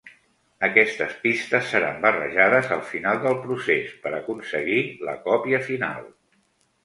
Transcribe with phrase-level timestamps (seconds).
[0.67, 4.79] Aquestes pistes seran barrejades al final del procés per aconseguir
[5.11, 6.09] la còpia final.